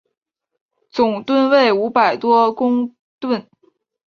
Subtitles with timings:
[0.89, 3.45] 总吨位五百多公顿。